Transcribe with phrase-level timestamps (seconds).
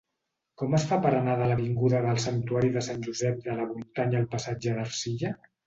[0.61, 4.21] Com es fa per anar de l'avinguda del Santuari de Sant Josep de la Muntanya
[4.25, 5.35] al passatge d'Ercilla?